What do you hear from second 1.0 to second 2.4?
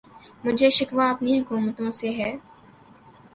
اپنی حکومتوں سے ہے